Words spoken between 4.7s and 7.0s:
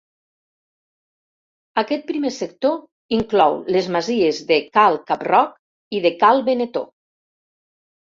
Cal Cap-roc i de Cal Benetó.